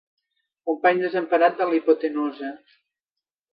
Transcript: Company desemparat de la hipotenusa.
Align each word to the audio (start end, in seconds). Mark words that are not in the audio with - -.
Company 0.69 1.03
desemparat 1.03 1.61
de 1.61 1.69
la 1.73 1.79
hipotenusa. 1.81 2.53